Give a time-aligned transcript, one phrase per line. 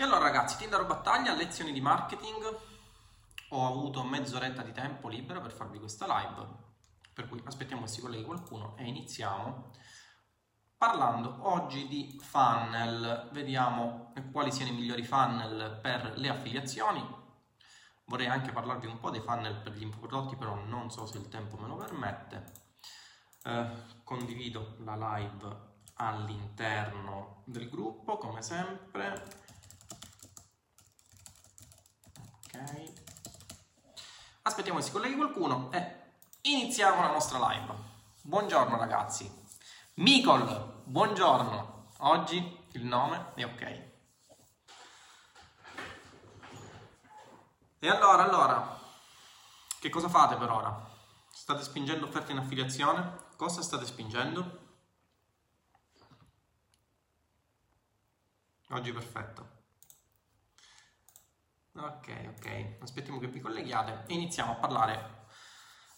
[0.00, 2.58] E allora ragazzi, Tinder Battaglia, lezioni di marketing.
[3.50, 6.48] Ho avuto mezz'oretta di tempo libero per farvi questa live,
[7.12, 9.72] per cui aspettiamo che si colleghi qualcuno e iniziamo
[10.78, 13.28] parlando oggi di funnel.
[13.32, 17.06] Vediamo quali siano i migliori funnel per le affiliazioni.
[18.06, 21.28] Vorrei anche parlarvi un po' dei funnel per gli infoprodotti, però non so se il
[21.28, 22.52] tempo me lo permette.
[23.44, 23.70] Eh,
[24.02, 29.39] condivido la live all'interno del gruppo, come sempre
[32.52, 32.92] ok.
[34.42, 37.72] Aspettiamo che si colleghi qualcuno e iniziamo la nostra live.
[38.22, 39.30] Buongiorno ragazzi.
[39.94, 41.88] Micol buongiorno.
[41.98, 43.88] Oggi il nome è ok.
[47.82, 48.78] E allora allora
[49.78, 50.88] che cosa fate per ora?
[51.30, 54.68] State spingendo offerte in affiliazione cosa state spingendo?
[58.68, 59.59] Oggi perfetto
[61.72, 65.26] Ok, ok, aspettiamo che vi colleghiate e iniziamo a parlare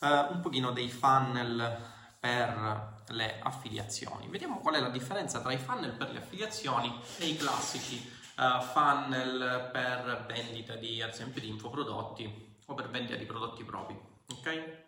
[0.00, 4.28] uh, un pochino dei funnel per le affiliazioni.
[4.28, 8.06] Vediamo qual è la differenza tra i funnel per le affiliazioni e i classici
[8.36, 13.98] uh, funnel per vendita di, ad esempio, di infoprodotti o per vendita di prodotti propri.
[14.28, 14.84] Ok?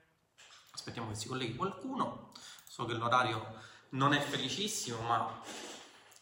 [0.70, 2.32] Aspettiamo che si colleghi qualcuno.
[2.68, 3.56] So che l'orario
[3.90, 5.40] non è felicissimo, ma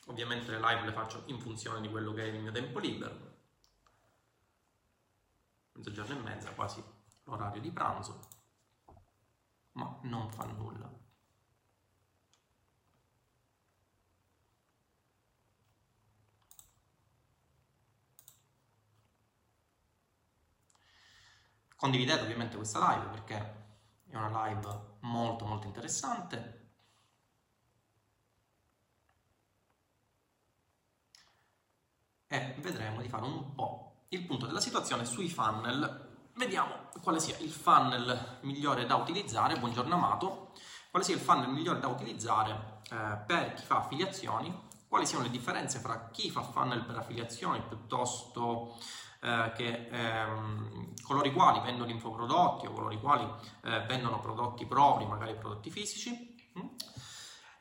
[0.06, 3.31] ovviamente le live le faccio in funzione di quello che è il mio tempo libero
[5.72, 6.82] mezzogiorno e mezza, quasi
[7.24, 8.20] l'orario di pranzo,
[9.72, 11.00] ma non fa nulla.
[21.76, 23.34] Condividete ovviamente questa live perché
[24.06, 26.60] è una live molto molto interessante.
[32.28, 36.10] E vedremo di fare un po' il punto della situazione sui funnel.
[36.34, 40.52] Vediamo quale sia il funnel migliore da utilizzare, buongiorno Amato,
[40.90, 45.30] quale sia il funnel migliore da utilizzare eh, per chi fa affiliazioni, quali siano le
[45.30, 48.76] differenze fra chi fa funnel per affiliazioni piuttosto
[49.20, 53.24] eh, che ehm, coloro i quali vendono infoprodotti o coloro i quali
[53.64, 56.36] eh, vendono prodotti propri, magari prodotti fisici.
[56.58, 56.66] Mm?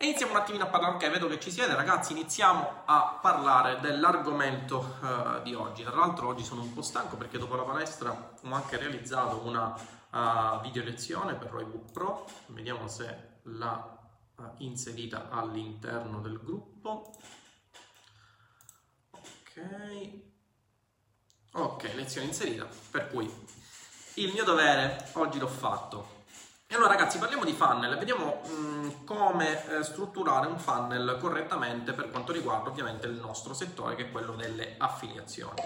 [0.02, 3.80] E iniziamo un attimino a parlare, ok, vedo che ci siete ragazzi, iniziamo a parlare
[3.82, 5.84] dell'argomento uh, di oggi.
[5.84, 8.10] Tra l'altro oggi sono un po' stanco perché dopo la palestra
[8.42, 9.76] ho anche realizzato una
[10.10, 14.00] uh, video lezione per Roybook Pro, vediamo se l'ha
[14.38, 17.14] uh, inserita all'interno del gruppo.
[19.12, 20.10] Ok,
[21.52, 23.32] ok, lezione inserita, per cui
[24.16, 26.11] il mio dovere oggi l'ho fatto.
[26.72, 31.92] E allora ragazzi parliamo di funnel, vediamo mh, mm, come eh, strutturare un funnel correttamente
[31.92, 35.62] per quanto riguarda ovviamente il nostro settore che è quello delle affiliazioni.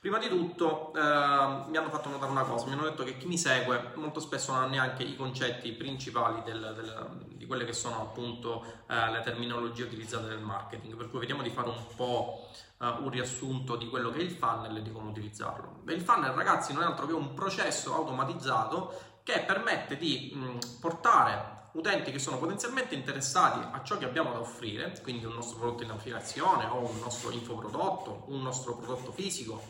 [0.00, 3.28] Prima di tutto eh, mi hanno fatto notare una cosa, mi hanno detto che chi
[3.28, 7.72] mi segue molto spesso non ha neanche i concetti principali del, del, di quelle che
[7.72, 12.48] sono appunto eh, le terminologie utilizzate nel marketing, per cui vediamo di fare un po'
[12.80, 15.82] eh, un riassunto di quello che è il funnel e di come utilizzarlo.
[15.86, 21.60] il funnel ragazzi non è altro che un processo automatizzato che permette di mh, portare
[21.72, 25.82] utenti che sono potenzialmente interessati a ciò che abbiamo da offrire, quindi un nostro prodotto
[25.82, 29.62] in affiliazione o un nostro infoprodotto, un nostro prodotto fisico,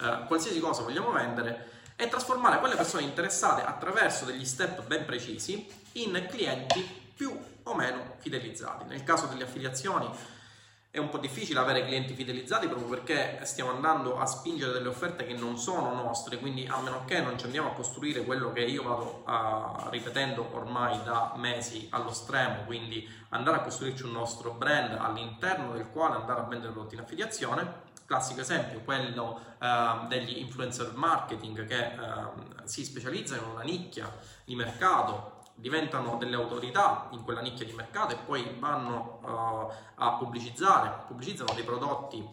[0.00, 5.66] eh, qualsiasi cosa vogliamo vendere, e trasformare quelle persone interessate attraverso degli step ben precisi
[5.92, 8.84] in clienti più o meno fidelizzati.
[8.84, 10.06] Nel caso delle affiliazioni
[10.96, 15.26] è un po' difficile avere clienti fidelizzati proprio perché stiamo andando a spingere delle offerte
[15.26, 18.60] che non sono nostre, quindi a meno che non ci andiamo a costruire quello che
[18.60, 24.52] io vado a, ripetendo ormai da mesi allo stremo, quindi andare a costruirci un nostro
[24.52, 27.84] brand all'interno del quale andare a vendere prodotti in affiliazione.
[28.06, 31.96] Classico esempio, quello eh, degli influencer marketing che eh,
[32.64, 34.10] si specializzano in una nicchia
[34.44, 40.12] di mercato diventano delle autorità in quella nicchia di mercato e poi vanno uh, a
[40.12, 42.24] pubblicizzare, pubblicizzano dei prodotti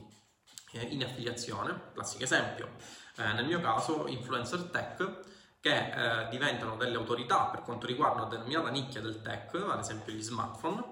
[0.73, 2.72] eh, in affiliazione, classico esempio,
[3.17, 8.29] eh, nel mio caso influencer tech, che eh, diventano delle autorità per quanto riguarda una
[8.29, 10.84] determinata nicchia del tech, ad esempio gli smartphone,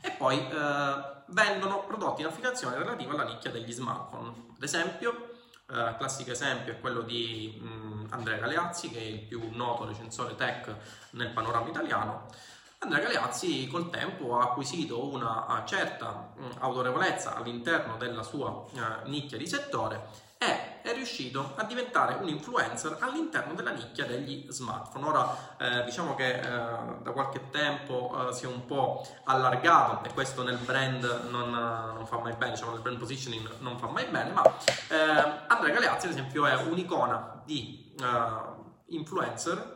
[0.00, 4.28] e poi eh, vendono prodotti in affiliazione relativi alla nicchia degli smartphone.
[4.56, 5.30] Ad esempio,
[5.68, 10.34] Uh, classico esempio è quello di um, Andrea Galeazzi, che è il più noto recensore
[10.34, 10.74] tech
[11.10, 12.26] nel panorama italiano.
[12.78, 19.38] Andrea Galeazzi col tempo ha acquisito una certa um, autorevolezza all'interno della sua uh, nicchia
[19.38, 25.06] di settore e è riuscito a diventare un influencer all'interno della nicchia degli smartphone.
[25.06, 30.12] Ora eh, diciamo che eh, da qualche tempo eh, si è un po' allargato e
[30.12, 34.04] questo nel brand non, non, fa mai bene, diciamo nel brand positioning non fa mai
[34.06, 39.74] bene, ma eh, Andrea Galeazzi ad esempio è un'icona di eh, influencer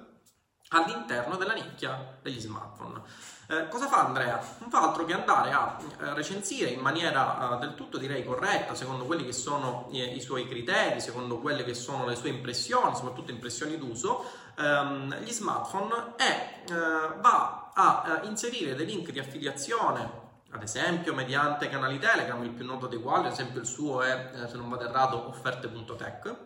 [0.72, 3.02] all'interno della nicchia degli smartphone.
[3.49, 4.40] Eh, cosa fa Andrea?
[4.58, 8.76] Non fa altro che andare a eh, recensire in maniera eh, del tutto direi corretta,
[8.76, 12.94] secondo quelli che sono eh, i suoi criteri, secondo quelle che sono le sue impressioni,
[12.94, 14.25] soprattutto impressioni d'uso,
[14.56, 16.75] ehm, gli smartphone e eh,
[17.20, 22.88] va a inserire dei link di affiliazione ad esempio mediante canali Telegram, il più noto
[22.88, 26.37] dei quali, ad esempio il suo è, se non vado errato, offerte.tech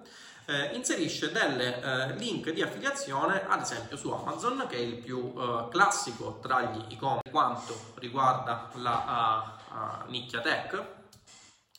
[0.46, 5.32] eh, inserisce delle eh, link di affiliazione ad esempio su Amazon che è il più
[5.36, 9.58] eh, classico tra gli e-commerce quanto riguarda la
[10.06, 10.74] nicchia tech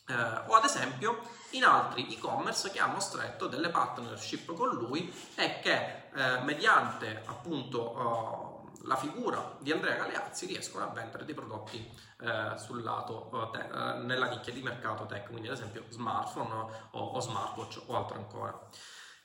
[0.08, 0.14] eh,
[0.46, 1.20] o ad esempio
[1.50, 6.04] in altri e-commerce che hanno stretto delle partnership con lui e che
[6.42, 8.55] mediante appunto
[8.86, 11.78] la figura di Andrea Galeazzi riescono a vendere dei prodotti
[12.20, 16.52] eh, sul lato eh, te, eh, nella nicchia di mercato tech, quindi ad esempio smartphone
[16.92, 18.68] o, o smartwatch o altro ancora.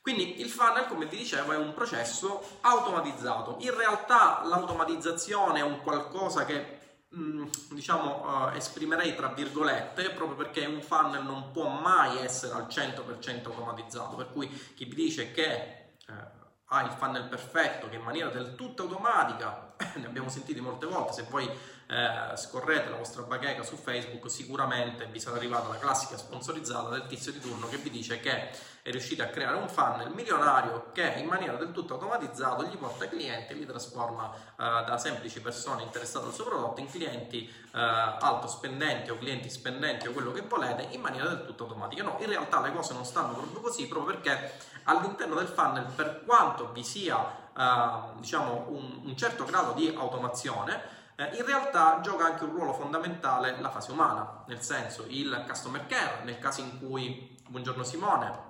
[0.01, 3.57] Quindi il funnel, come vi dicevo, è un processo automatizzato.
[3.59, 6.79] In realtà l'automatizzazione è un qualcosa che
[7.15, 12.65] mm, diciamo uh, esprimerei tra virgolette proprio perché un funnel non può mai essere al
[12.65, 16.40] 100% automatizzato per cui chi vi dice che uh,
[16.73, 21.13] ha il funnel perfetto che in maniera del tutto automatica, ne abbiamo sentiti molte volte,
[21.13, 21.49] se voi
[21.91, 27.05] eh, scorrete la vostra bacheca su Facebook sicuramente vi sarà arrivata la classica sponsorizzata del
[27.05, 28.49] tizio di turno che vi dice che
[28.83, 33.09] è riuscito a creare un funnel milionario che in maniera del tutto automatizzato gli porta
[33.09, 37.79] clienti e li trasforma eh, da semplici persone interessate al suo prodotto in clienti eh,
[37.79, 42.03] alto spendenti o clienti spendenti o quello che volete in maniera del tutto automatica.
[42.03, 44.53] No, in realtà le cose non stanno proprio così proprio perché
[44.83, 50.99] all'interno del funnel, per quanto vi sia eh, diciamo un, un, certo grado di automazione,
[51.33, 56.23] in realtà gioca anche un ruolo fondamentale la fase umana, nel senso il customer care,
[56.23, 58.49] nel caso in cui, buongiorno Simone,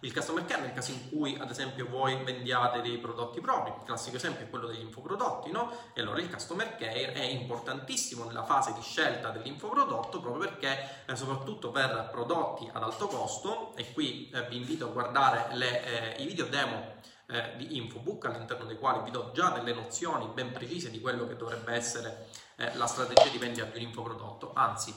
[0.00, 3.84] il customer care nel caso in cui ad esempio voi vendiate dei prodotti propri, il
[3.86, 5.72] classico esempio è quello degli infoprodotti, no?
[5.94, 11.16] E allora il customer care è importantissimo nella fase di scelta dell'infoprodotto proprio perché eh,
[11.16, 16.22] soprattutto per prodotti ad alto costo, e qui eh, vi invito a guardare le, eh,
[16.22, 20.52] i video demo eh, di Infobook all'interno dei quali vi do già delle nozioni ben
[20.52, 24.94] precise di quello che dovrebbe essere eh, la strategia di vendita di un infoprodotto, anzi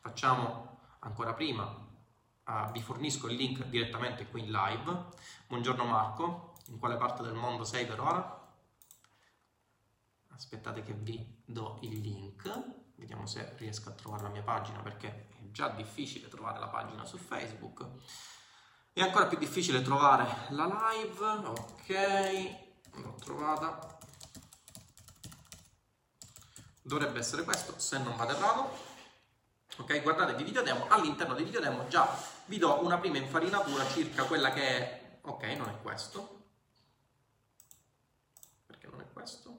[0.00, 1.84] facciamo ancora prima
[2.46, 5.04] Uh, vi fornisco il link direttamente qui in live.
[5.46, 8.52] Buongiorno Marco, in quale parte del mondo sei per ora?
[10.28, 12.52] Aspettate che vi do il link,
[12.96, 17.06] vediamo se riesco a trovare la mia pagina perché è già difficile trovare la pagina
[17.06, 17.86] su Facebook.
[18.94, 22.56] È ancora più difficile trovare la live, ok,
[22.92, 23.98] l'ho trovata.
[26.80, 28.78] Dovrebbe essere questo, se non vado errato.
[29.78, 32.08] Ok, guardate i video demo, all'interno dei video demo già
[32.44, 35.18] vi do una prima infarinatura circa quella che è...
[35.22, 36.44] Ok, non è questo.
[38.64, 39.58] Perché non è questo?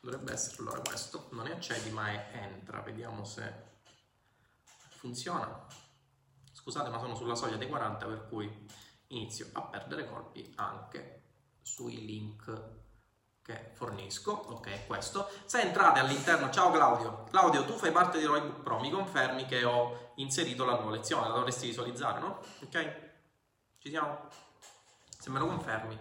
[0.00, 1.28] Dovrebbe essere allora questo.
[1.32, 2.80] Non è accedi ma è entra.
[2.80, 3.52] Vediamo se
[4.88, 5.66] funziona.
[6.62, 8.66] Scusate ma sono sulla soglia dei 40 per cui
[9.08, 11.22] inizio a perdere colpi anche
[11.60, 12.80] sui link
[13.42, 15.28] che fornisco, ok, questo.
[15.44, 19.64] Se entrate all'interno, ciao Claudio, Claudio tu fai parte di Roybook Pro, mi confermi che
[19.64, 22.38] ho inserito la nuova lezione, la dovresti visualizzare, no?
[22.62, 23.10] Ok?
[23.80, 24.28] Ci siamo?
[25.18, 25.98] Se me lo confermi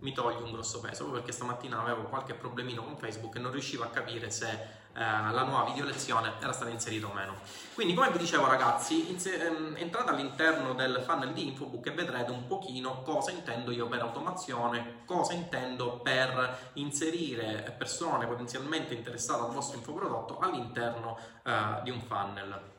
[0.00, 3.50] mi togli un grosso peso, proprio perché stamattina avevo qualche problemino con Facebook e non
[3.52, 7.36] riuscivo a capire se eh, la nuova video lezione era stata inserita o meno.
[7.74, 12.46] Quindi come vi dicevo ragazzi, ehm, entrate all'interno del funnel di Infobook e vedrete un
[12.46, 19.78] pochino cosa intendo io per automazione, cosa intendo per inserire persone potenzialmente interessate al vostro
[19.78, 22.76] infoprodotto all'interno eh, di un funnel.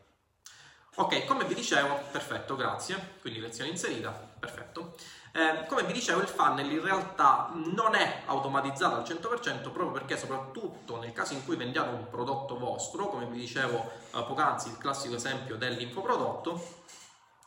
[0.95, 4.95] Ok, come vi dicevo, perfetto, grazie, quindi lezione inserita, perfetto.
[5.31, 10.17] Eh, come vi dicevo, il funnel in realtà non è automatizzato al 100% proprio perché
[10.17, 14.77] soprattutto nel caso in cui vendiate un prodotto vostro, come vi dicevo eh, poc'anzi, il
[14.77, 16.77] classico esempio dell'infoprodotto,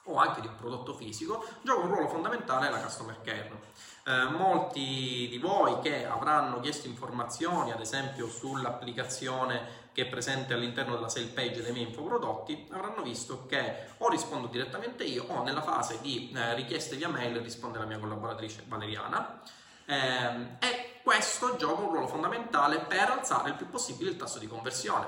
[0.07, 3.61] o anche di un prodotto fisico, gioca un ruolo fondamentale la customer care.
[4.05, 10.95] Eh, molti di voi che avranno chiesto informazioni, ad esempio sull'applicazione che è presente all'interno
[10.95, 15.63] della sale page dei miei infoprodotti, avranno visto che o rispondo direttamente io o nella
[15.63, 19.41] fase di eh, richieste via mail risponde la mia collaboratrice Valeriana.
[19.85, 24.47] Eh, e questo gioca un ruolo fondamentale per alzare il più possibile il tasso di
[24.47, 25.07] conversione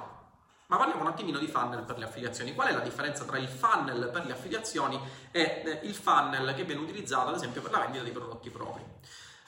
[0.67, 2.55] Ma parliamo un attimino di funnel per le affiliazioni.
[2.55, 5.01] Qual è la differenza tra il funnel per le affiliazioni
[5.31, 8.83] e eh, il funnel che viene utilizzato ad esempio per la vendita di prodotti propri?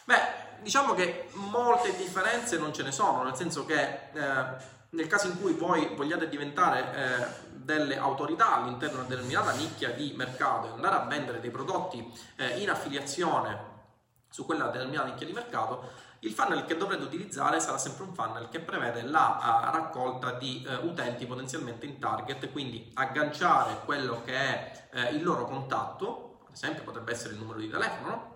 [0.05, 5.28] Beh, diciamo che molte differenze non ce ne sono, nel senso che eh, nel caso
[5.28, 10.69] in cui voi vogliate diventare eh, delle autorità all'interno di una determinata nicchia di mercato
[10.69, 13.75] e andare a vendere dei prodotti eh, in affiliazione
[14.31, 15.90] su quella determinata nicchia di mercato,
[16.21, 20.66] il funnel che dovrete utilizzare sarà sempre un funnel che prevede la uh, raccolta di
[20.66, 26.25] uh, utenti potenzialmente in target, quindi agganciare quello che è uh, il loro contatto,
[26.56, 28.34] esempio potrebbe essere il numero di telefono, no?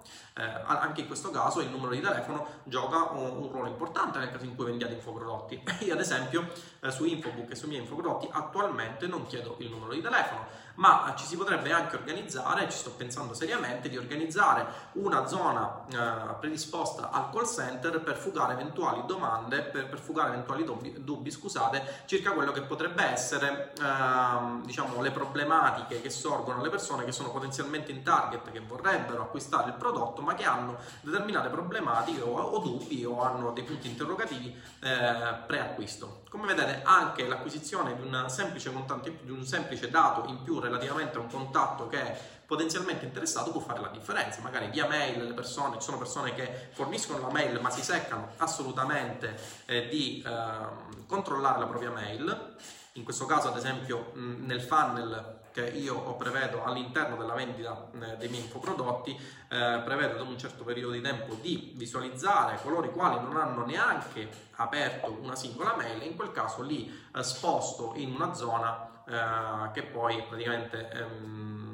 [0.64, 4.44] anche in questo caso il numero di telefono gioca un, un, ruolo importante nel caso
[4.44, 5.62] in cui vendiate infoprodotti.
[5.80, 6.52] Io ad esempio
[6.88, 10.46] su Infobook e sui miei infoprodotti attualmente non chiedo il numero di telefono,
[10.80, 16.34] ma ci si potrebbe anche organizzare, ci sto pensando seriamente, di organizzare una zona eh,
[16.40, 22.04] predisposta al call center per fugare eventuali domande, per, per fugare eventuali dubbi, dubbi, scusate,
[22.06, 27.30] circa quello che potrebbe essere, eh, diciamo, le problematiche che sorgono alle persone che sono
[27.30, 32.58] potenzialmente in target, che vorrebbero acquistare il prodotto, ma che hanno determinate problematiche o, o
[32.58, 36.22] dubbi o hanno dei punti interrogativi eh, preacquisto.
[36.30, 41.20] Come vedete, anche l'acquisizione di semplice contante, di un semplice dato in più relativamente a
[41.20, 44.40] un contatto che è potenzialmente interessato può fare la differenza.
[44.40, 48.32] Magari via mail le persone, ci sono persone che forniscono la mail ma si seccano
[48.38, 52.56] assolutamente eh, di eh, controllare la propria mail.
[52.94, 58.28] In questo caso, ad esempio, nel funnel che io prevedo all'interno della vendita eh, dei
[58.28, 59.12] miei infoprodotti,
[59.48, 63.64] eh, prevedo da un certo periodo di tempo di visualizzare coloro i quali non hanno
[63.64, 69.00] neanche aperto una singola mail e in quel caso li eh, sposto in una zona
[69.11, 71.71] eh, che poi praticamente ehm,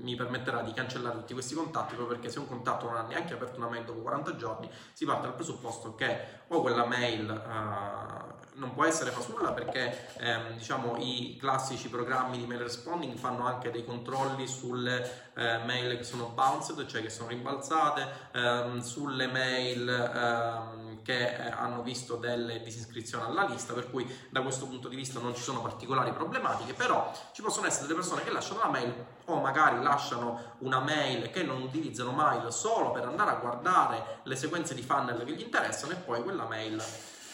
[0.00, 3.34] mi permetterà di cancellare tutti questi contatti proprio perché se un contatto non ha neanche
[3.34, 6.18] aperto una mail dopo 40 giorni si parte dal presupposto che
[6.48, 12.46] o quella mail eh, non può essere fasulla perché ehm, diciamo, i classici programmi di
[12.46, 17.28] mail responding fanno anche dei controlli sulle eh, mail che sono bounced, cioè che sono
[17.28, 24.06] rimbalzate, ehm, sulle mail ehm, che eh, hanno visto delle disiscrizioni alla lista, per cui
[24.28, 28.00] da questo punto di vista non ci sono particolari problematiche, però ci possono essere delle
[28.00, 28.92] persone che lasciano la mail
[29.24, 34.36] o magari lasciano una mail che non utilizzano mai solo per andare a guardare le
[34.36, 36.78] sequenze di funnel che gli interessano e poi quella mail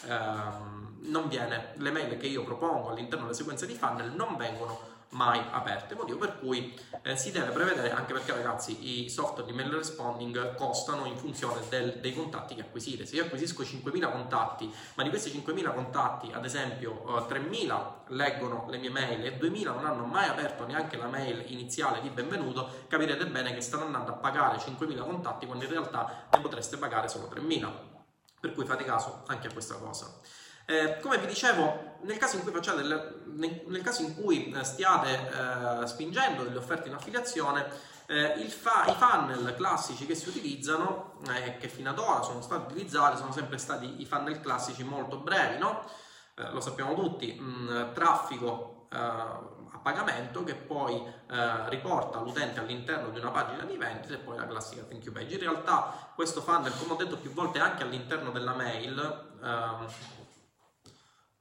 [0.07, 4.94] ehm, non viene, le mail che io propongo all'interno delle sequenze di funnel non vengono
[5.15, 9.55] mai aperte, motivo per cui eh, si deve prevedere, anche perché ragazzi i software di
[9.55, 13.05] mail responding costano in funzione del, dei contatti che acquisite.
[13.05, 18.65] Se io acquisisco 5.000 contatti, ma di questi 5.000 contatti, ad esempio eh, 3.000 leggono
[18.69, 22.85] le mie mail e 2.000 non hanno mai aperto neanche la mail iniziale di benvenuto,
[22.87, 27.07] capirete bene che stanno andando a pagare 5.000 contatti quando in realtà ne potreste pagare
[27.07, 27.93] solo 3.000.
[28.41, 30.19] Per cui fate caso anche a questa cosa.
[30.67, 33.21] Eh, come vi dicevo, nel caso in cui, delle,
[33.67, 35.29] nel caso in cui eh, stiate
[35.83, 37.67] eh, spingendo delle offerte in affiliazione,
[38.07, 42.73] eh, fa, i funnel classici che si utilizzano, eh, che fino ad ora sono stati
[42.73, 45.83] utilizzati, sono sempre stati i funnel classici molto brevi, no?
[46.51, 51.01] Lo sappiamo tutti, mh, traffico a pagamento che poi
[51.69, 55.35] riporta l'utente all'interno di una pagina di vendita e poi la classica thank you page.
[55.35, 58.99] In realtà questo funnel, come ho detto più volte, anche all'interno della mail,
[59.41, 59.87] ehm,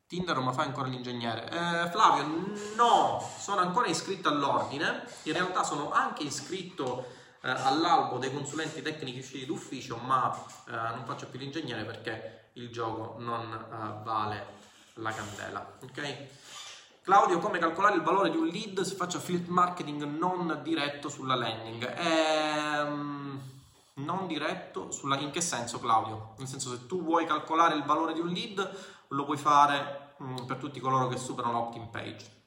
[0.06, 1.44] Tinder ma fai ancora l'ingegnere?
[1.46, 7.06] Eh, Flavio, no, sono ancora iscritto all'ordine, in realtà sono anche iscritto
[7.42, 10.34] eh, all'albo dei consulenti tecnici d'ufficio, ma
[10.68, 14.46] eh, non faccio più l'ingegnere perché il gioco non eh, vale
[14.94, 16.26] la candela, ok?
[17.02, 21.34] Claudio, come calcolare il valore di un lead se faccio affiliate marketing non diretto sulla
[21.34, 21.94] landing?
[21.98, 23.42] Ehm,
[23.94, 25.18] non diretto sulla...
[25.18, 26.32] In che senso, Claudio?
[26.38, 30.44] Nel senso, se tu vuoi calcolare il valore di un lead, lo puoi fare Mm,
[30.46, 32.42] per tutti coloro che superano l'opt-in page.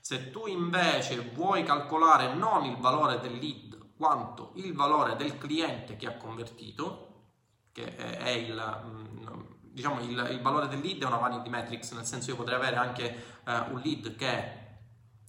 [0.00, 5.96] Se tu invece vuoi calcolare non il valore del lead quanto il valore del cliente
[5.96, 7.30] che ha convertito,
[7.72, 12.04] che è il, mm, diciamo il, il valore del lead è una vanity metrics, nel
[12.04, 14.78] senso io potrei avere anche uh, un lead che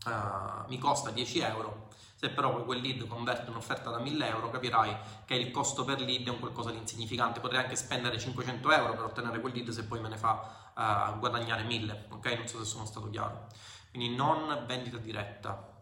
[0.05, 1.87] uh, mi costa 10 euro,
[2.17, 6.25] se però quel lead converte un'offerta da 1000 euro capirai che il costo per lead
[6.25, 9.83] è un qualcosa di insignificante, potrei anche spendere 500 euro per ottenere quel lead se
[9.83, 12.25] poi me ne fa a guadagnare 1000, ok?
[12.37, 13.45] Non so se sono stato chiaro.
[13.91, 15.75] Quindi non vendita diretta.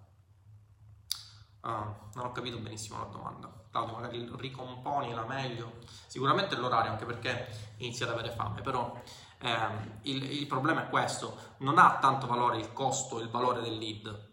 [1.61, 3.51] Uh, non ho capito benissimo la domanda.
[3.71, 5.77] Claudio, magari ricomponi la meglio.
[6.07, 9.01] Sicuramente l'orario, anche perché inizia ad avere fame, però
[9.39, 11.37] ehm, il, il problema è questo.
[11.57, 14.24] Non ha tanto valore il costo, il valore del lead.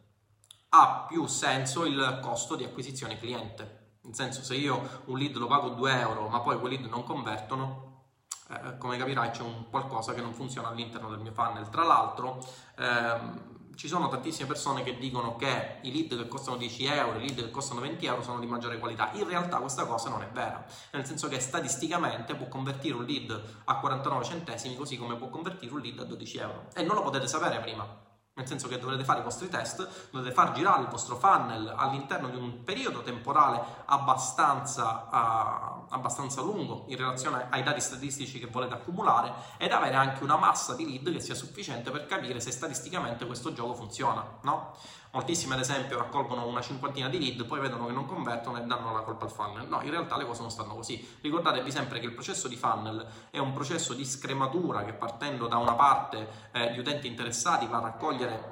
[0.74, 3.96] Ha più senso il costo di acquisizione cliente.
[4.04, 7.04] Nel senso, se io un lead lo pago 2 euro, ma poi quel lead non
[7.04, 8.04] convertono,
[8.48, 11.68] eh, come capirai c'è un qualcosa che non funziona all'interno del mio funnel.
[11.68, 12.42] Tra l'altro
[12.78, 17.26] ehm, ci sono tantissime persone che dicono che i lead che costano 10 euro, i
[17.26, 19.10] lead che costano 20 euro sono di maggiore qualità.
[19.12, 23.42] In realtà questa cosa non è vera, nel senso che statisticamente può convertire un lead
[23.64, 26.68] a 49 centesimi così come può convertire un lead a 12 euro.
[26.74, 28.10] E non lo potete sapere prima.
[28.34, 32.28] Nel senso che dovrete fare i vostri test, dovete far girare il vostro funnel all'interno
[32.30, 38.74] di un periodo temporale abbastanza, uh, abbastanza, lungo in relazione ai dati statistici che volete
[38.74, 43.26] accumulare ed avere anche una massa di lead che sia sufficiente per capire se statisticamente
[43.26, 44.74] questo gioco funziona, no?
[45.14, 48.94] Moltissimi ad esempio raccolgono una cinquantina di lead, poi vedono che non convertono e danno
[48.94, 49.68] la colpa al funnel.
[49.68, 51.06] No, in realtà le cose non stanno così.
[51.20, 55.58] Ricordatevi sempre che il processo di funnel è un processo di scrematura che partendo da
[55.58, 58.51] una parte eh, gli utenti interessati va a raccogliere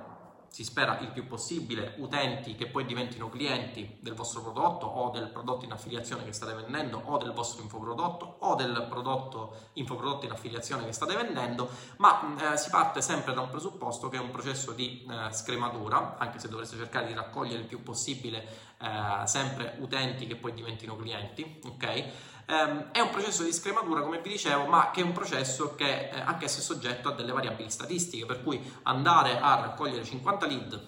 [0.50, 5.28] si spera il più possibile, utenti che poi diventino clienti del vostro prodotto o del
[5.28, 10.33] prodotto in affiliazione che state vendendo o del vostro infoprodotto o del prodotto infoprodotto in
[10.33, 14.30] affiliazione che state vendendo, ma eh, si parte sempre da un presupposto che è un
[14.30, 18.45] processo di eh, scrematura, anche se dovreste cercare di raccogliere il più possibile
[18.80, 22.04] eh, sempre utenti che poi diventino clienti, ok?
[22.50, 26.09] Um, è un processo di scrematura, come vi dicevo, ma che è un processo che
[26.09, 30.80] eh, anche è soggetto a delle variabili statistiche, per cui andare a raccogliere 50 lead,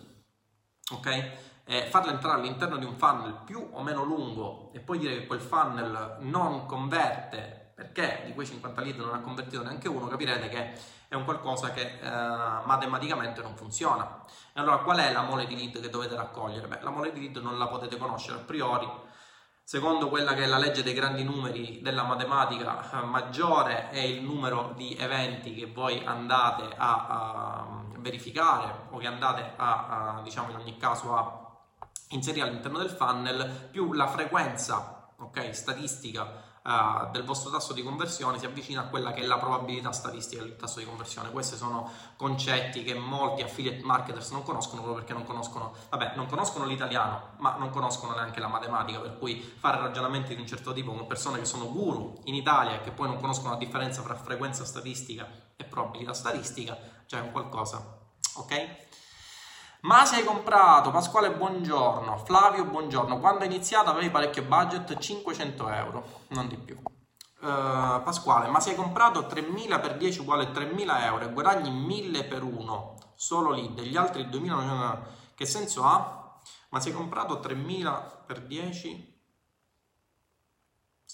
[0.91, 1.31] ok?
[1.65, 5.27] E farle entrare all'interno di un funnel più o meno lungo e poi dire che
[5.29, 10.49] quel funnel non converte perché di quei 50 lead non ha convertito neanche uno, capirete
[10.49, 10.73] che
[11.07, 14.25] è un qualcosa che eh, matematicamente non funziona.
[14.53, 16.67] E allora qual è la mole di lead che dovete raccogliere?
[16.67, 18.89] Beh, la mole di lead non la potete conoscere a priori,
[19.65, 24.23] Secondo quella che è la legge dei grandi numeri della matematica, eh, maggiore è il
[24.23, 30.51] numero di eventi che voi andate a, a verificare o che andate a, a, diciamo
[30.51, 31.57] in ogni caso a
[32.11, 38.39] inserire all'interno del funnel, più la frequenza okay, statistica uh, del vostro tasso di conversione
[38.39, 41.31] si avvicina a quella che è la probabilità statistica del tasso di conversione.
[41.31, 46.27] Questi sono concetti che molti affiliate marketers non conoscono proprio perché non conoscono, vabbè, non
[46.27, 50.73] conoscono l'italiano, ma non conoscono neanche la matematica, per cui fare ragionamenti di un certo
[50.73, 54.03] tipo con persone che sono guru in Italia e che poi non conoscono la differenza
[54.03, 55.27] tra frequenza statistica
[55.57, 57.99] e probabilità statistica, cioè è un qualcosa,
[58.37, 58.91] ok?
[59.83, 65.69] Ma se hai comprato, Pasquale buongiorno, Flavio buongiorno, quando hai iniziato avevi parecchio budget, 500
[65.71, 66.77] euro, non di più.
[67.41, 72.25] Uh, Pasquale, ma se hai comprato 3000 per 10 uguale 3000 euro e guadagni 1000
[72.27, 75.03] per 1, solo lì, degli altri 2000,
[75.35, 76.39] che senso ha?
[76.69, 79.12] Ma se hai comprato 3000 per 10 Compra...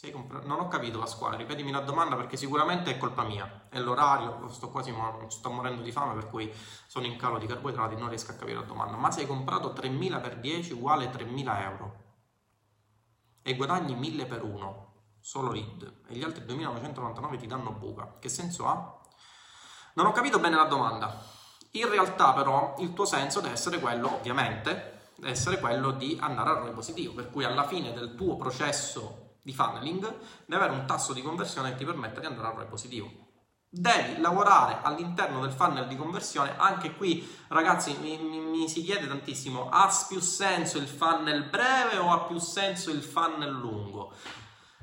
[0.01, 3.67] Non ho capito Pasquale, ripetimi la domanda perché sicuramente è colpa mia.
[3.69, 4.95] È l'orario, sto quasi
[5.27, 6.53] sto morendo di fame per cui
[6.87, 8.97] sono in calo di carboidrati, non riesco a capire la domanda.
[8.97, 12.05] Ma se hai comprato 3.000 per 10 uguale 3.000 euro
[13.43, 18.29] e guadagni 1.000 per 1, solo lead, e gli altri 2.999 ti danno buca, che
[18.29, 19.01] senso ha?
[19.95, 21.21] Non ho capito bene la domanda.
[21.73, 26.51] In realtà però il tuo senso deve essere quello, ovviamente, deve essere quello di andare
[26.51, 30.01] a ROI positivo, per cui alla fine del tuo processo di funneling
[30.45, 33.11] deve avere un tasso di conversione che ti permetta di andare a ROI positivo.
[33.71, 39.07] Devi lavorare all'interno del funnel di conversione, anche qui ragazzi mi, mi, mi, si chiede
[39.07, 44.15] tantissimo, ha più senso il funnel breve o ha più senso il funnel lungo?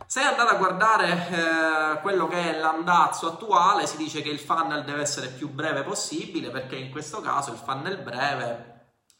[0.05, 4.83] Se andate a guardare eh, quello che è l'andazzo attuale, si dice che il funnel
[4.83, 8.73] deve essere più breve possibile perché in questo caso il funnel breve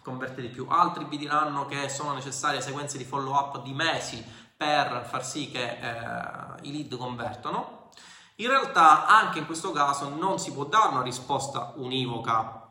[0.04, 0.68] converte di più.
[0.70, 4.24] Altri vi diranno che sono necessarie sequenze di follow up di mesi
[4.56, 7.90] per far sì che eh, i lead convertono.
[8.36, 12.64] In realtà anche in questo caso non si può dare una risposta univoca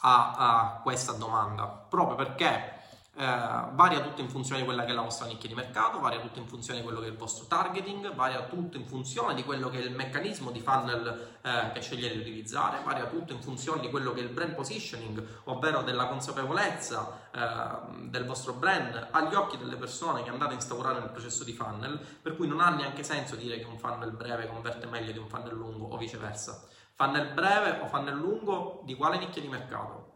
[0.00, 2.77] a, a questa domanda, proprio perché
[3.18, 6.20] eh, varia tutto in funzione di quella che è la vostra nicchia di mercato, varia
[6.20, 9.42] tutto in funzione di quello che è il vostro targeting, varia tutto in funzione di
[9.42, 13.42] quello che è il meccanismo di funnel eh, che scegliete di utilizzare, varia tutto in
[13.42, 19.08] funzione di quello che è il brand positioning, ovvero della consapevolezza eh, del vostro brand
[19.10, 22.60] agli occhi delle persone che andate a instaurare nel processo di funnel, per cui non
[22.60, 25.96] ha neanche senso dire che un funnel breve converte meglio di un funnel lungo o
[25.96, 26.68] viceversa.
[26.94, 30.07] Funnel breve o funnel lungo di quale nicchia di mercato?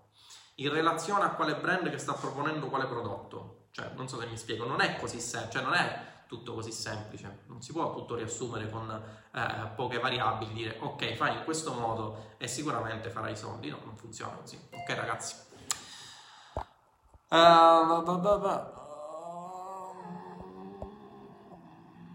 [0.62, 3.66] In relazione a quale brand che sta proponendo quale prodotto.
[3.72, 6.72] Cioè, non so se mi spiego, non è così semplice, cioè non è tutto così
[6.72, 11.75] semplice, non si può tutto riassumere con eh, poche variabili, dire ok, fai in questo
[11.75, 14.59] modo e sicuramente farai soldi, no, non funziona così.
[14.70, 15.37] Ok ragazzi.
[17.29, 18.03] Uh,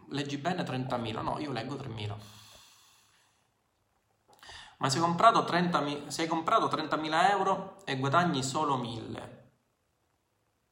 [0.10, 2.37] leggi bene 30.000, no, io leggo 3.000.
[4.78, 9.36] Ma se hai comprato 30.000 euro e guadagni solo 1.000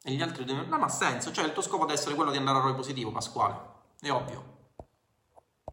[0.08, 2.38] e gli altri 2.000, non ha senso, cioè il tuo scopo deve essere quello di
[2.38, 3.60] andare a ROI positivo, Pasquale,
[4.00, 4.54] è ovvio.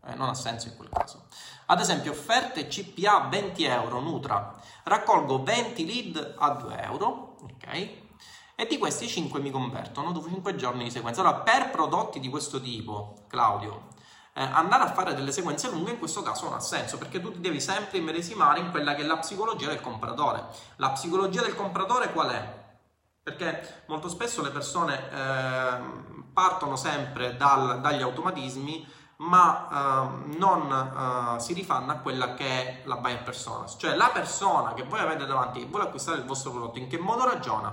[0.06, 1.26] Eh, non ha senso in quel caso.
[1.66, 8.00] Ad esempio, offerte CPA 20 euro Nutra, raccolgo 20 lead a 2 euro, ok?
[8.54, 11.20] E di questi 5 mi convertono dopo 5 giorni di sequenza.
[11.20, 13.88] Allora, per prodotti di questo tipo, Claudio,
[14.34, 17.32] eh, andare a fare delle sequenze lunghe in questo caso non ha senso perché tu
[17.32, 20.46] ti devi sempre immedesimare in quella che è la psicologia del compratore.
[20.76, 22.60] La psicologia del compratore qual è?
[23.22, 25.80] Perché molto spesso le persone eh,
[26.32, 32.82] partono sempre dal, dagli automatismi ma uh, non uh, si rifanno a quella che è
[32.86, 36.50] la buyer persona, cioè la persona che voi avete davanti che vuole acquistare il vostro
[36.50, 37.72] prodotto, in che modo ragiona?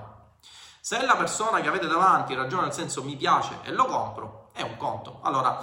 [0.80, 4.62] Se la persona che avete davanti ragiona nel senso mi piace e lo compro, è
[4.62, 5.18] un conto.
[5.22, 5.58] Allora,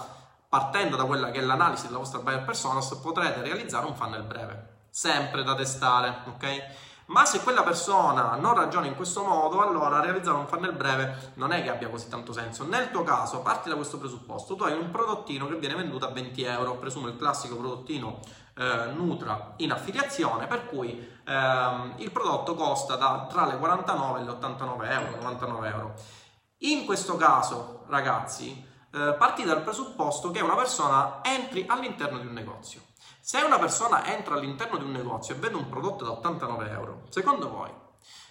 [0.48, 4.86] partendo da quella che è l'analisi della vostra buyer persona, potrete realizzare un funnel breve,
[4.90, 6.86] sempre da testare, ok?
[7.08, 11.54] Ma se quella persona non ragiona in questo modo, allora realizzare un funnel breve non
[11.54, 12.66] è che abbia così tanto senso.
[12.66, 16.12] Nel tuo caso, parti da questo presupposto, tu hai un prodottino che viene venduto a
[16.12, 18.20] 20 euro, presumo il classico prodottino
[18.56, 24.24] eh, Nutra in affiliazione, per cui ehm, il prodotto costa da, tra le 49 e
[24.24, 25.94] le 89 euro, 99 euro.
[26.62, 28.66] In questo caso, ragazzi,
[28.98, 32.82] eh, dal presupposto che una persona entri all'interno di un negozio.
[33.22, 37.02] Se una persona entra all'interno di un negozio e vede un prodotto da 89 euro,
[37.10, 37.70] secondo voi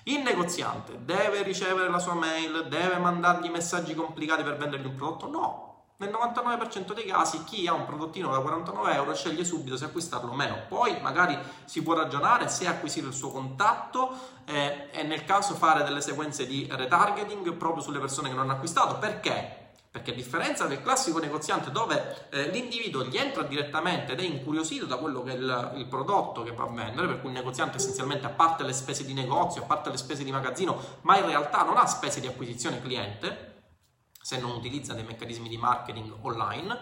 [0.05, 5.29] il negoziante deve ricevere la sua mail, deve mandargli messaggi complicati per vendergli un prodotto?
[5.29, 5.67] No.
[5.99, 10.31] Nel 99% dei casi chi ha un prodottino da 49 euro sceglie subito se acquistarlo
[10.31, 10.65] o meno.
[10.69, 14.11] Poi magari si può ragionare se acquisire il suo contatto
[14.45, 18.53] eh, e nel caso fare delle sequenze di retargeting proprio sulle persone che non hanno
[18.53, 18.99] acquistato.
[18.99, 19.56] Perché?
[19.97, 24.85] Perché a differenza del classico negoziante dove eh, l'individuo gli entra direttamente ed è incuriosito
[24.85, 27.79] da quello che è il, il, prodotto che va a vendere, per cui il negoziante
[27.79, 31.25] essenzialmente a parte le spese di negozio, a parte le spese di magazzino, ma in
[31.25, 33.71] realtà non ha spese di acquisizione cliente,
[34.21, 36.79] se non utilizza dei meccanismi di marketing online,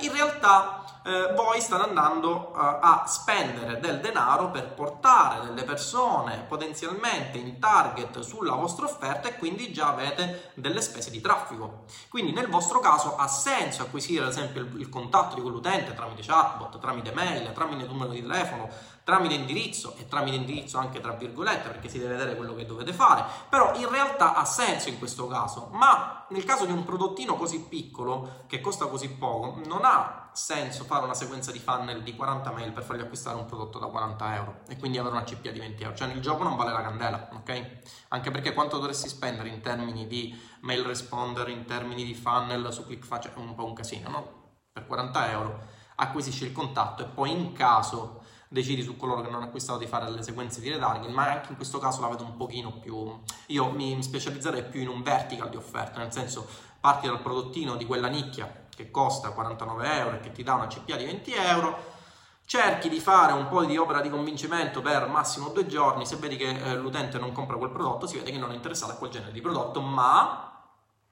[0.00, 6.44] in realtà eh, voi state andando eh, a spendere del denaro per portare delle persone
[6.46, 11.84] potenzialmente in target sulla vostra offerta e quindi già avete delle spese di traffico.
[12.08, 16.22] Quindi nel vostro caso ha senso acquisire ad esempio il, il contatto di quell'utente tramite
[16.22, 18.68] chatbot, tramite mail, tramite numero di telefono,
[19.04, 22.92] tramite indirizzo e tramite indirizzo anche tra virgolette perché si deve vedere quello che dovete
[22.92, 27.34] fare, però in realtà ha senso in questo caso, ma nel caso di un prodottino
[27.36, 32.14] così piccolo che costa così poco non ha senso fare una sequenza di funnel di
[32.14, 35.50] 40 mail per fargli acquistare un prodotto da 40 euro e quindi avere una CPA
[35.50, 37.78] di 20 euro, cioè nel gioco non vale la candela, ok?
[38.08, 42.84] Anche perché quanto dovresti spendere in termini di mail responder, in termini di funnel su
[42.86, 44.38] ClickFaccia è un po' un casino, no?
[44.72, 48.19] Per 40 euro acquisisci il contatto e poi in caso
[48.52, 51.50] decidi su coloro che non hanno acquistato di fare le sequenze di retargeting, ma anche
[51.50, 53.16] in questo caso la vedo un pochino più...
[53.46, 56.48] Io mi specializzerei più in un vertical di offerta, nel senso
[56.80, 60.66] parti dal prodottino di quella nicchia che costa 49 euro e che ti dà una
[60.66, 61.84] CPA di 20 euro,
[62.44, 66.36] cerchi di fare un po' di opera di convincimento per massimo due giorni, se vedi
[66.36, 69.10] che eh, l'utente non compra quel prodotto, si vede che non è interessato a quel
[69.10, 70.60] genere di prodotto, ma,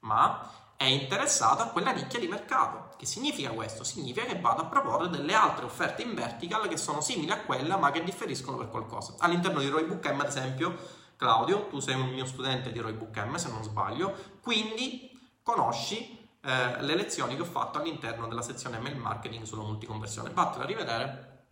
[0.01, 2.95] ma è interessato a quella nicchia di mercato.
[2.95, 3.83] Che significa questo?
[3.83, 7.75] Significa che vado a proporre delle altre offerte in vertical che sono simili a quella
[7.75, 9.15] ma che differiscono per qualcosa.
[9.17, 10.77] All'interno di Roybook M, ad esempio,
[11.17, 15.11] Claudio, tu sei un mio studente di Roybook M se non sbaglio, quindi
[15.43, 20.29] conosci eh, le lezioni che ho fatto all'interno della sezione mail marketing sulla multiconversione.
[20.29, 21.47] Vattene a rivedere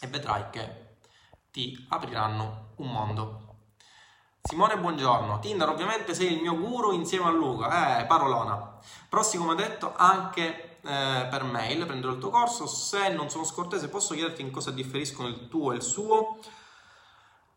[0.00, 0.96] e vedrai che
[1.52, 3.45] ti apriranno un mondo.
[4.48, 5.40] Simone, buongiorno.
[5.40, 7.98] Tinder, ovviamente sei il mio guru insieme a Luca.
[7.98, 8.78] Eh, parolona.
[9.08, 13.88] Prossimo, come detto, anche eh, per mail, prenderò il tuo corso, se non sono scortese
[13.88, 16.38] posso chiederti in cosa differiscono il tuo e il suo?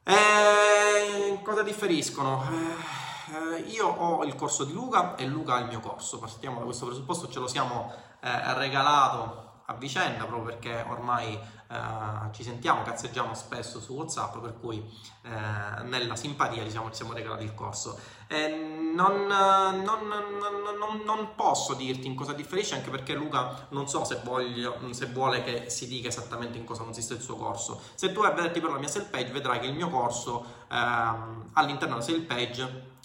[0.04, 2.44] Eh, in cosa differiscono?
[2.48, 6.66] Eh, io ho il corso di Luca e Luca ha il mio corso, partiamo da
[6.66, 11.40] questo presupposto, ce lo siamo eh, regalato a vicenda proprio perché ormai
[11.72, 14.84] eh, ci sentiamo, cazzeggiamo spesso su WhatsApp, per cui
[15.22, 18.00] eh, nella simpatia diciamo, ci siamo regalati il corso.
[18.28, 18.48] Eh,
[18.94, 24.20] non, non, non, non, posso dirti in cosa differisce, anche perché Luca non so se,
[24.24, 27.80] voglio, se, vuole che si dica esattamente in cosa consiste il suo corso.
[27.94, 30.44] Se tu vai a vederti per la mia sale page, vedrai che il mio corso
[30.72, 32.98] ehm, all'interno della sale page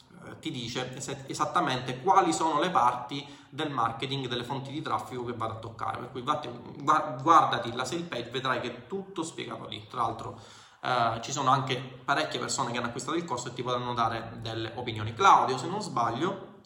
[0.44, 0.94] ti dice
[1.26, 5.98] esattamente quali sono le parti del marketing delle fonti di traffico che vado a toccare.
[6.00, 9.86] Per cui guardati la sale page, vedrai che è tutto spiegato lì.
[9.88, 10.38] Tra l'altro
[10.82, 14.38] eh, ci sono anche parecchie persone che hanno acquistato il corso e ti potranno dare
[14.42, 15.14] delle opinioni.
[15.14, 16.60] Claudio, se non sbaglio,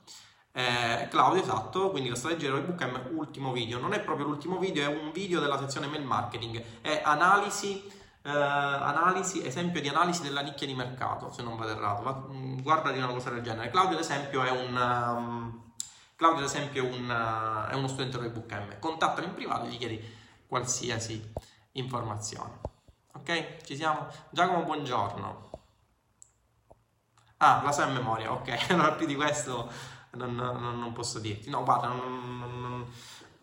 [0.50, 3.78] eh, Claudio, esatto, quindi la strategia del book è ultimo video.
[3.78, 7.88] Non è proprio l'ultimo video, è un video della sezione mail marketing, è analisi
[8.22, 12.28] eh, analisi, esempio di analisi della nicchia di mercato, se non vado errato.
[12.32, 13.70] Mm, guarda di una cosa del genere.
[13.70, 14.74] Claudio, ad esempio, è un.
[14.76, 15.66] Um,
[16.16, 18.78] Claudio, ad esempio, un, uh, è uno studente del Book M.
[18.80, 20.16] Contattalo in privato e gli chiedi
[20.48, 21.32] qualsiasi
[21.72, 22.52] informazioni.
[23.14, 23.62] Ok?
[23.64, 24.08] Ci siamo?
[24.30, 25.50] Giacomo, buongiorno.
[27.36, 28.70] Ah, la so in memoria, ok.
[28.70, 29.70] Allora più di questo
[30.12, 31.50] non, non, non posso dirti.
[31.50, 32.84] No, guarda, non,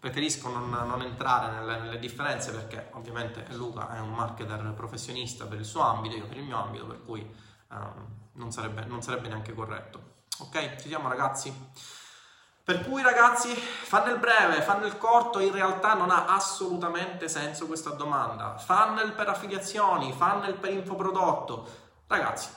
[0.05, 5.65] preferisco non, entrare nelle, nelle, differenze perché ovviamente Luca è un marketer professionista per il
[5.65, 7.27] suo ambito, io per il mio ambito, per cui
[7.69, 10.17] um, non, sarebbe, non sarebbe neanche corretto.
[10.41, 10.75] Ok?
[10.75, 11.51] Ci siamo ragazzi?
[12.63, 18.59] Per cui ragazzi, funnel breve, funnel corto, in realtà non ha assolutamente senso questa domanda.
[18.59, 21.67] Funnel per affiliazioni, funnel per infoprodotto.
[22.05, 22.49] Ragazzi,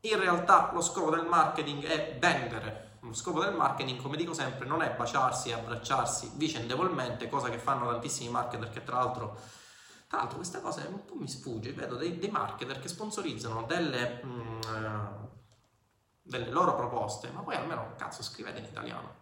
[0.00, 2.93] in realtà lo scopo del marketing è vendere.
[3.04, 7.58] Lo scopo del marketing, come dico sempre, non è baciarsi e abbracciarsi vicendevolmente, cosa che
[7.58, 9.38] fanno tantissimi marketer che tra l'altro
[10.14, 14.22] tra l'altro questa cosa un po' mi sfugge, vedo dei, dei marketer che sponsorizzano delle,
[14.24, 15.28] mm, eh,
[16.22, 19.14] delle loro proposte, ma poi almeno, cazzo, scrivete in italiano.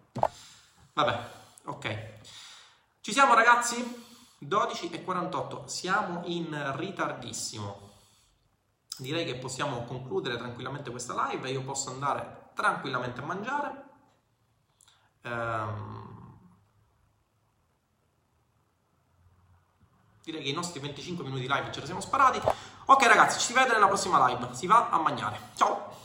[0.92, 1.28] Vabbè,
[1.64, 2.08] ok.
[3.00, 4.04] Ci siamo ragazzi?
[4.38, 7.90] 12 e 48, siamo in ritardissimo.
[8.98, 13.84] Direi che possiamo concludere tranquillamente questa live e io posso andare tranquillamente a mangiare.
[15.22, 16.00] Ehm...
[20.24, 22.40] Direi che i nostri 25 minuti live ce li siamo sparati.
[22.84, 24.54] Ok ragazzi, ci si vede nella prossima live.
[24.54, 25.50] Si va a mangiare.
[25.54, 26.01] Ciao!